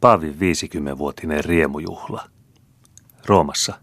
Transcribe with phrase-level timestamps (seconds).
[0.00, 2.24] Paavin 50-vuotinen riemujuhla.
[3.26, 3.74] Roomassa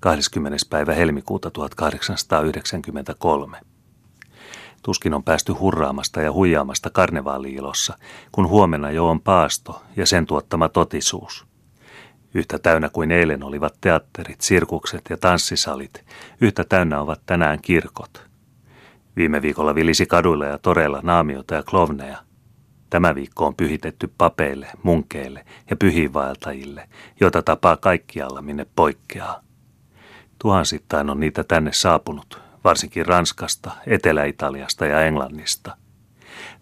[0.00, 0.56] 20.
[0.70, 3.60] päivä helmikuuta 1893.
[4.82, 7.98] Tuskin on päästy hurraamasta ja huijaamasta karnevaaliilossa,
[8.32, 11.46] kun huomenna jo on paasto ja sen tuottama totisuus.
[12.34, 16.04] Yhtä täynnä kuin eilen olivat teatterit, sirkukset ja tanssisalit,
[16.40, 18.22] yhtä täynnä ovat tänään kirkot.
[19.16, 22.25] Viime viikolla vilisi kaduilla ja toreilla naamiota ja klovneja.
[22.96, 26.88] Tämä viikko on pyhitetty papeille, munkeille ja pyhiinvaeltajille,
[27.20, 29.40] joita tapaa kaikkialla, minne poikkeaa.
[30.38, 35.76] Tuhansittain on niitä tänne saapunut, varsinkin Ranskasta, Etelä-Italiasta ja Englannista.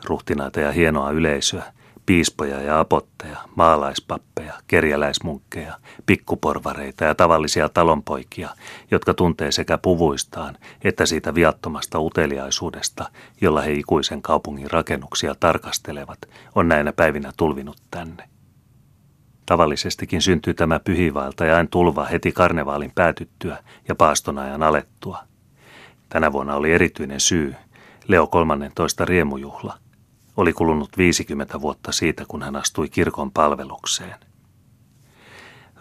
[0.05, 1.73] Ruhtinaita ja hienoa yleisöä,
[2.07, 8.49] piispoja ja apotteja, maalaispappeja, kerjäläismunkkeja, pikkuporvareita ja tavallisia talonpoikia,
[8.91, 16.19] jotka tuntee sekä puvuistaan että siitä viattomasta uteliaisuudesta, jolla he ikuisen kaupungin rakennuksia tarkastelevat,
[16.55, 18.29] on näinä päivinä tulvinut tänne.
[19.47, 23.59] Tavallisestikin syntyy tämä pyhivaeltajain tulva heti karnevaalin päätyttyä
[23.89, 25.19] ja paastonajan alettua.
[26.09, 27.55] Tänä vuonna oli erityinen syy,
[28.09, 29.79] Leo 13 riemujuhla–
[30.37, 34.15] oli kulunut 50 vuotta siitä, kun hän astui kirkon palvelukseen.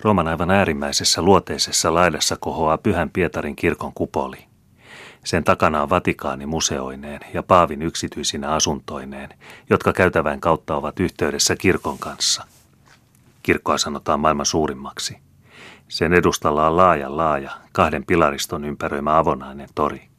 [0.01, 4.37] Rooman aivan äärimmäisessä luoteisessa laidassa kohoaa Pyhän Pietarin kirkon kupoli.
[5.23, 9.29] Sen takana on Vatikaani museoineen ja Paavin yksityisinä asuntoineen,
[9.69, 12.43] jotka käytävän kautta ovat yhteydessä kirkon kanssa.
[13.43, 15.17] Kirkkoa sanotaan maailman suurimmaksi.
[15.87, 20.12] Sen edustalla on laaja laaja, kahden pilariston ympäröimä avonainen tori.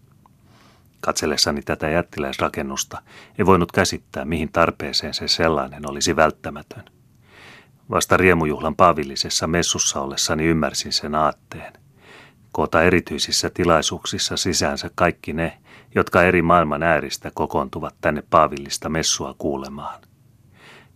[1.04, 3.02] Katsellessani tätä jättiläisrakennusta
[3.38, 6.84] ei voinut käsittää, mihin tarpeeseen se sellainen olisi välttämätön.
[7.90, 11.72] Vasta riemujuhlan paavillisessa messussa ollessani ymmärsin sen aatteen.
[12.52, 15.58] Koota erityisissä tilaisuuksissa sisäänsä kaikki ne,
[15.94, 20.00] jotka eri maailman ääristä kokoontuvat tänne paavillista messua kuulemaan.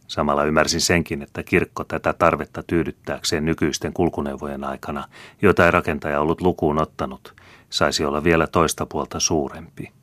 [0.06, 5.04] Samalla ymmärsin senkin, että kirkko tätä tarvetta tyydyttääkseen nykyisten kulkuneuvojen aikana,
[5.42, 7.34] joita ei rakentaja ollut lukuun ottanut,
[7.70, 9.97] saisi olla vielä toista puolta suurempi.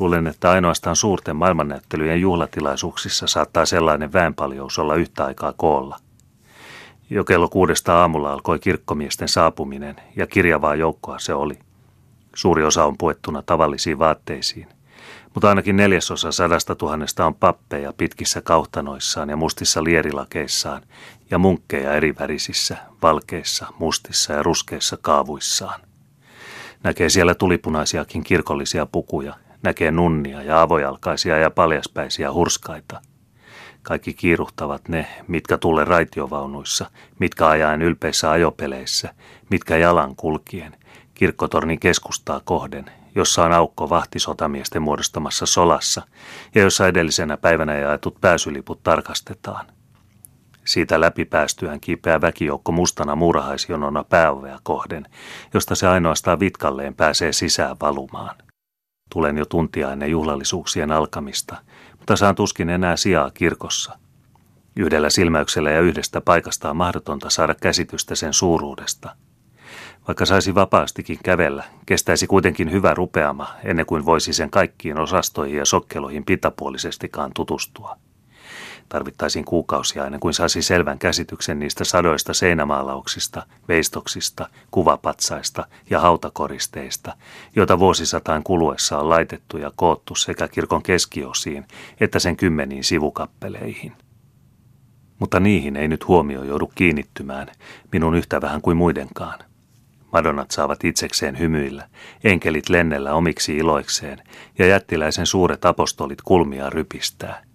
[0.00, 5.98] Luulen, että ainoastaan suurten maailmannäyttelyjen juhlatilaisuuksissa saattaa sellainen väenpaljous olla yhtä aikaa koolla.
[7.10, 11.58] Jo kello kuudesta aamulla alkoi kirkkomiesten saapuminen ja kirjavaa joukkoa se oli.
[12.34, 14.68] Suuri osa on puettuna tavallisiin vaatteisiin,
[15.34, 20.82] mutta ainakin neljäsosa sadasta tuhannesta on pappeja pitkissä kauhtanoissaan ja mustissa lierilakeissaan
[21.30, 25.80] ja munkkeja eri värisissä, valkeissa, mustissa ja ruskeissa kaavuissaan.
[26.82, 33.00] Näkee siellä tulipunaisiakin kirkollisia pukuja näkee nunnia ja avojalkaisia ja paljaspäisiä hurskaita.
[33.82, 39.14] Kaikki kiiruhtavat ne, mitkä tulee raitiovaunuissa, mitkä ajaen ylpeissä ajopeleissä,
[39.50, 40.76] mitkä jalan kulkien,
[41.14, 46.02] kirkkotornin keskustaa kohden, jossa on aukko vahtisotamiesten muodostamassa solassa
[46.54, 49.66] ja jossa edellisenä päivänä jaetut pääsyliput tarkastetaan.
[50.64, 55.06] Siitä läpi päästyään kipeä väkijoukko mustana muurahaisjonona pääovea kohden,
[55.54, 58.49] josta se ainoastaan vitkalleen pääsee sisään valumaan.
[59.10, 61.56] Tulen jo tuntia ennen juhlallisuuksien alkamista,
[61.98, 63.98] mutta saan tuskin enää sijaa kirkossa.
[64.76, 69.16] Yhdellä silmäyksellä ja yhdestä paikasta on mahdotonta saada käsitystä sen suuruudesta.
[70.08, 75.64] Vaikka saisi vapaastikin kävellä, kestäisi kuitenkin hyvä rupeama ennen kuin voisi sen kaikkiin osastoihin ja
[75.64, 77.96] sokkeloihin pitapuolisestikaan tutustua.
[78.92, 87.16] Tarvittaisiin kuukausia ennen kuin saisi selvän käsityksen niistä sadoista seinämaalauksista, veistoksista, kuvapatsaista ja hautakoristeista,
[87.56, 91.64] joita vuosisataan kuluessa on laitettu ja koottu sekä kirkon keskiosiin
[92.00, 93.92] että sen kymmeniin sivukappeleihin.
[95.18, 97.48] Mutta niihin ei nyt huomio joudu kiinnittymään,
[97.92, 99.38] minun yhtä vähän kuin muidenkaan.
[100.12, 101.88] Madonnat saavat itsekseen hymyillä,
[102.24, 104.22] enkelit lennellä omiksi iloikseen
[104.58, 107.42] ja jättiläisen suuret apostolit kulmia rypistää–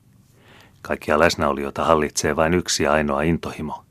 [0.88, 3.84] Kaikkia läsnäolijoita hallitsee vain yksi ainoa intohimo.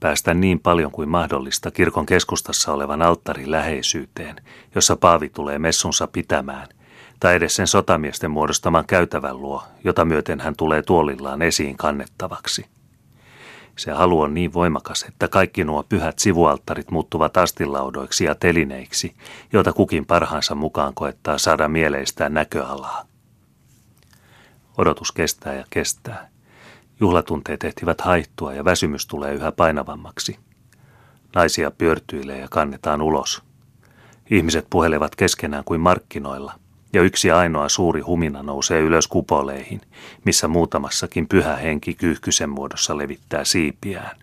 [0.00, 4.36] Päästä niin paljon kuin mahdollista kirkon keskustassa olevan alttarin läheisyyteen,
[4.74, 6.68] jossa paavi tulee messunsa pitämään,
[7.20, 12.66] tai edes sen sotamiesten muodostaman käytävän luo, jota myöten hän tulee tuolillaan esiin kannettavaksi.
[13.76, 19.14] Se halu on niin voimakas, että kaikki nuo pyhät sivualttarit muuttuvat astilaudoiksi ja telineiksi,
[19.52, 23.04] joita kukin parhaansa mukaan koettaa saada mieleistään näköalaa.
[24.78, 26.28] Odotus kestää ja kestää.
[27.00, 30.38] Juhlatunteet ehtivät haihtua ja väsymys tulee yhä painavammaksi.
[31.34, 33.42] Naisia pyörtyilee ja kannetaan ulos.
[34.30, 36.52] Ihmiset puhelevat keskenään kuin markkinoilla,
[36.92, 39.80] ja yksi ainoa suuri humina nousee ylös kupoleihin,
[40.24, 44.16] missä muutamassakin pyhä henki kyyhkysen muodossa levittää siipiään.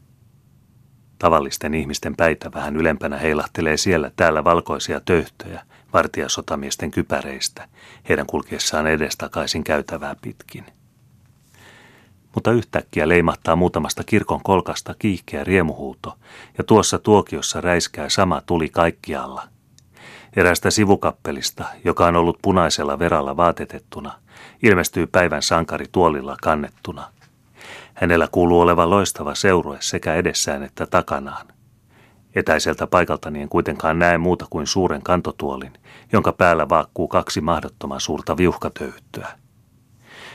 [1.19, 7.67] Tavallisten ihmisten päitä vähän ylempänä heilahtelee siellä täällä valkoisia töyhtöjä, vartijasotamiesten kypäreistä,
[8.09, 10.65] heidän kulkiessaan edestakaisin käytävää pitkin.
[12.35, 16.17] mutta yhtäkkiä leimahtaa muutamasta kirkon kolkasta kiihkeä riemuhuuto,
[16.57, 19.47] ja tuossa tuokiossa räiskää sama tuli kaikkialla.
[20.35, 24.13] Erästä sivukappelista, joka on ollut punaisella veralla vaatetettuna,
[24.63, 27.11] ilmestyy päivän sankari tuolilla kannettuna.
[27.93, 31.54] Hänellä kuuluu olevan loistava seurue sekä edessään että takanaan.
[32.35, 35.73] Etäiseltä paikaltani en kuitenkaan näe muuta kuin suuren kantotuolin,
[36.13, 39.27] jonka päällä vaakkuu kaksi mahdottoman suurta viuhkatöyhtyä.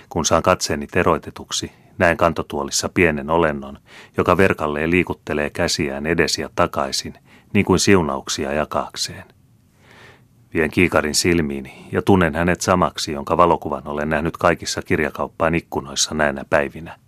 [0.09, 3.79] Kun saan katseeni teroitetuksi, näen kantotuolissa pienen olennon,
[4.17, 7.15] joka verkalleen liikuttelee käsiään edes ja takaisin,
[7.53, 9.25] niin kuin siunauksia jakaakseen.
[10.55, 16.45] Vien kiikarin silmiini ja tunnen hänet samaksi, jonka valokuvan olen nähnyt kaikissa kirjakauppaan ikkunoissa näinä
[16.51, 16.99] päivinä.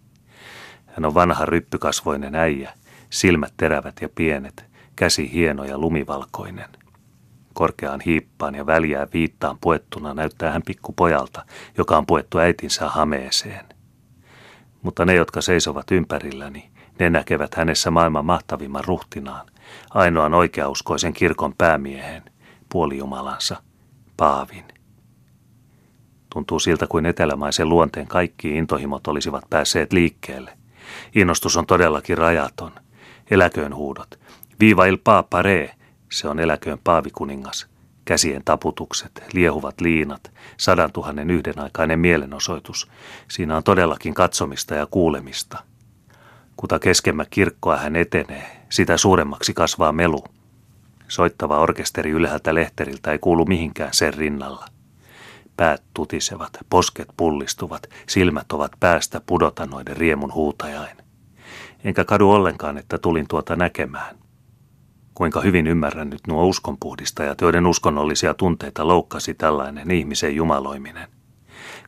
[0.87, 2.73] Hän on vanha ryppykasvoinen äijä,
[3.11, 6.69] silmät terävät ja pienet, käsi hieno ja lumivalkoinen.
[7.55, 11.45] Korkeaan hiippaan ja väljään viittaan puettuna näyttää hän pikkupojalta,
[11.79, 13.67] joka on puettu äitinsä hameeseen.
[14.83, 19.47] Mutta ne, jotka seisovat ympärilläni, ne näkevät hänessä maailman mahtavimman ruhtinaan,
[19.91, 22.23] ainoan oikeauskoisen kirkon päämiehen,
[22.69, 23.63] puolijumalansa,
[24.17, 24.65] Paavin.
[26.33, 30.59] Tuntuu siltä kuin etelämaisen luonteen kaikki intohimot olisivat päässeet liikkeelle.
[31.15, 32.73] Innostus on todellakin rajaton.
[33.31, 34.19] Eläköön huudot.
[34.63, 35.75] Viiva il papa re,
[36.11, 37.67] se on eläköön paavikuningas.
[38.05, 42.91] Käsien taputukset, liehuvat liinat, sadan tuhannen yhdenaikainen mielenosoitus.
[43.29, 45.59] Siinä on todellakin katsomista ja kuulemista.
[46.57, 50.25] Kuta keskemmä kirkkoa hän etenee, sitä suuremmaksi kasvaa melu.
[51.09, 54.67] Soittava orkesteri ylhäältä lehteriltä ei kuulu mihinkään sen rinnalla.
[55.57, 60.97] Päät tutisevat, posket pullistuvat, silmät ovat päästä pudota noiden riemun huutajain.
[61.85, 64.22] Enkä kadu ollenkaan, että tulin tuota näkemään.
[65.15, 71.09] Kuinka hyvin ymmärrän nyt nuo uskonpuhdistajat, joiden uskonnollisia tunteita loukkasi tällainen ihmisen jumaloiminen.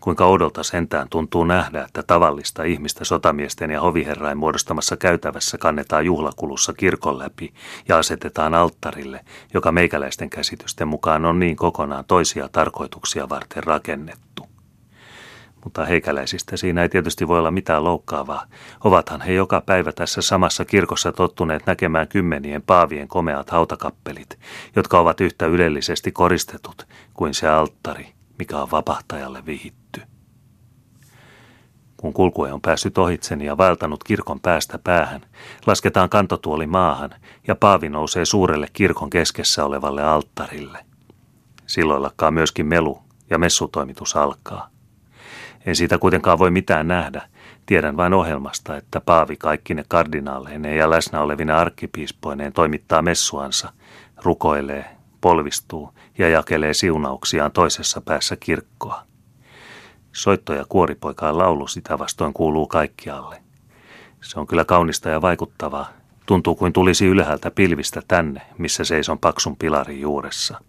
[0.01, 6.73] Kuinka odolta sentään tuntuu nähdä, että tavallista ihmistä sotamiesten ja hoviherrain muodostamassa käytävässä kannetaan juhlakulussa
[6.73, 7.55] kirkon läpi
[7.89, 9.21] ja asetetaan alttarille,
[9.55, 14.34] joka meikäläisten käsitysten mukaan on niin kokonaan toisia tarkoituksia varten rakennettu.
[15.65, 18.47] Mutta heikäläisistä siinä ei tietysti voi olla mitään loukkaavaa.
[18.85, 24.39] Ovathan he joka päivä tässä samassa kirkossa tottuneet näkemään kymmenien paavien komeat hautakappelit,
[24.77, 30.03] jotka ovat yhtä ylellisesti koristetut kuin se alttari, mikä on vapahtajalle vihitty.
[31.97, 35.21] Kun kulkue on päässyt ohitseni ja vaeltanut kirkon päästä päähän,
[35.67, 37.11] lasketaan kantotuoli maahan
[37.49, 40.85] ja paavi nousee suurelle kirkon keskessä olevalle alttarille.
[41.67, 42.99] Silloin lakkaa myöskin melu
[43.31, 44.74] ja messutoimitus alkaa.
[45.67, 47.23] En siitä kuitenkaan voi mitään nähdä.
[47.67, 53.73] Tiedän vain ohjelmasta, että Paavi kaikkine kardinaaleineen ja läsnä olevina arkkipiispoineen toimittaa messuansa,
[54.23, 54.85] rukoilee,
[55.21, 59.03] polvistuu ja jakelee siunauksiaan toisessa päässä kirkkoa.
[60.13, 63.43] Soitto ja kuoripoikaan laulu sitä vastoin kuuluu kaikkialle.
[64.23, 65.89] Se on kyllä kaunista ja vaikuttavaa.
[66.27, 70.61] Tuntuu kuin tulisi ylhäältä pilvistä tänne, missä seison paksun pilarin juuressa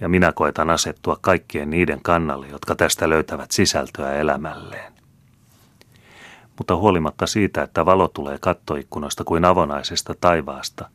[0.00, 4.92] ja minä koetan asettua kaikkien niiden kannalle, jotka tästä löytävät sisältöä elämälleen.
[6.58, 10.90] Mutta huolimatta siitä, että valo tulee kattoikkunoista kuin avonaisesta taivaasta,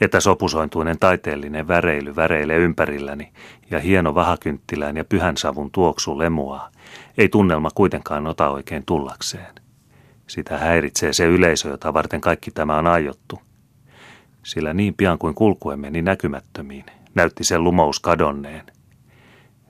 [0.00, 3.32] että sopusointuinen taiteellinen väreily väreilee ympärilläni
[3.70, 6.70] ja hieno vahakynttilään ja pyhän savun tuoksu lemuaa,
[7.18, 9.54] ei tunnelma kuitenkaan ota oikein tullakseen.
[10.26, 13.40] Sitä häiritsee se yleisö, jota varten kaikki tämä on aiottu.
[14.42, 18.66] Sillä niin pian kuin kulkue meni näkymättömiin, näytti sen lumous kadonneen.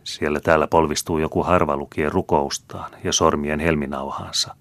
[0.04, 4.56] Siellä täällä polvistuu joku harvalukien rukoustaan ja sormien helminauhaansa.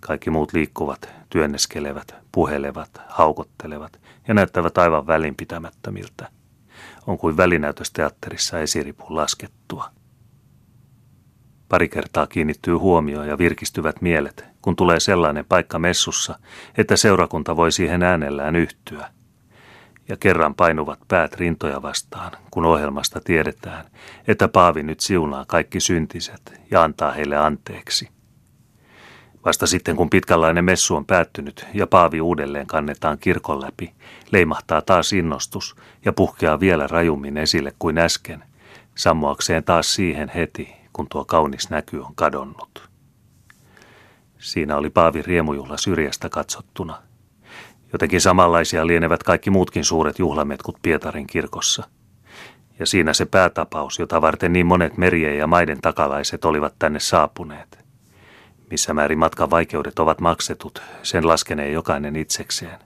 [0.00, 6.28] Kaikki muut liikkuvat, työnneskelevät, puhelevat, haukottelevat ja näyttävät aivan välinpitämättömiltä.
[7.06, 9.90] On kuin välinäytösteatterissa esiripuun laskettua.
[11.68, 16.38] Pari kertaa kiinnittyy huomio ja virkistyvät mielet, kun tulee sellainen paikka messussa,
[16.78, 19.15] että seurakunta voi siihen äänellään yhtyä
[20.08, 23.84] ja kerran painuvat päät rintoja vastaan, kun ohjelmasta tiedetään,
[24.28, 28.08] että Paavi nyt siunaa kaikki syntiset ja antaa heille anteeksi.
[29.44, 33.94] Vasta sitten, kun pitkänlainen messu on päättynyt ja Paavi uudelleen kannetaan kirkon läpi,
[34.30, 38.44] leimahtaa taas innostus ja puhkeaa vielä rajummin esille kuin äsken,
[38.94, 42.88] sammuakseen taas siihen heti, kun tuo kaunis näky on kadonnut.
[44.38, 47.02] Siinä oli Paavi riemujuhla syrjästä katsottuna–
[47.96, 51.84] Jotenkin samanlaisia lienevät kaikki muutkin suuret juhlametkut Pietarin kirkossa.
[52.78, 57.78] Ja siinä se päätapaus, jota varten niin monet merien ja maiden takalaiset olivat tänne saapuneet.
[58.70, 62.78] Missä määrin matkan vaikeudet ovat maksetut, sen laskenee jokainen itsekseen.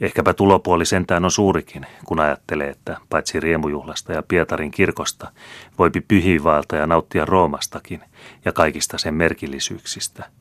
[0.00, 5.32] Ehkäpä tulopuoli sentään on suurikin, kun ajattelee, että paitsi riemujuhlasta ja Pietarin kirkosta
[5.78, 8.00] voipi pyhiinvaelta ja nauttia Roomastakin
[8.44, 10.24] ja kaikista sen merkillisyyksistä–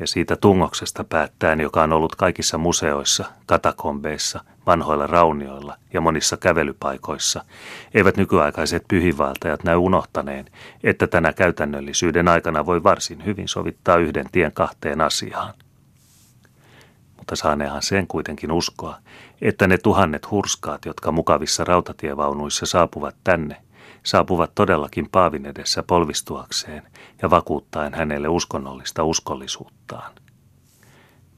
[0.00, 7.44] Ja siitä tungoksesta päättäen, joka on ollut kaikissa museoissa, katakombeissa, vanhoilla raunioilla ja monissa kävelypaikoissa,
[7.94, 10.44] eivät nykyaikaiset pyhivaltajat näy unohtaneen,
[10.82, 15.54] että tänä käytännöllisyyden aikana voi varsin hyvin sovittaa yhden tien kahteen asiaan.
[17.16, 18.98] Mutta saaneehan sen kuitenkin uskoa,
[19.40, 23.56] että ne tuhannet hurskaat, jotka mukavissa rautatievaunuissa saapuvat tänne,
[24.08, 26.82] saapuvat todellakin Paavin edessä polvistuakseen
[27.22, 30.12] ja vakuuttaen hänelle uskonnollista uskollisuuttaan.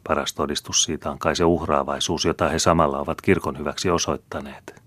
[0.09, 4.83] Paras todistus siitä on kai se uhraavaisuus, jota he samalla ovat kirkon hyväksi osoittaneet.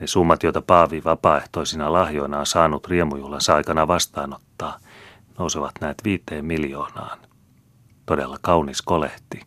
[0.00, 4.78] Ne summat, joita Paavi vapaaehtoisina lahjoina on saanut riemujuhlansa aikana vastaanottaa,
[5.38, 7.18] nousevat näet viiteen miljoonaan.
[8.06, 9.42] Todella kaunis kolehti,